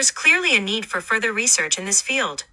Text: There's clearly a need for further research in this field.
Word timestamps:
There's 0.00 0.10
clearly 0.10 0.56
a 0.56 0.60
need 0.62 0.86
for 0.86 1.02
further 1.02 1.30
research 1.30 1.78
in 1.78 1.84
this 1.84 2.00
field. 2.00 2.44